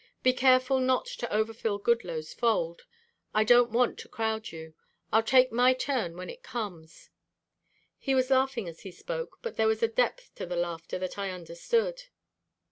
[0.23, 2.87] Be careful not to over fill Goodloe's fold.
[3.35, 4.73] I don't want to crowd you.
[5.13, 7.11] I'll take my turn when it comes."
[7.99, 11.19] He was laughing as he spoke but there was a depth to the laughter that
[11.19, 12.05] I understood.